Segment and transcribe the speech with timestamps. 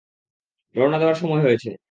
[0.75, 1.69] রওনা দেওয়ার সময় হয়েছে!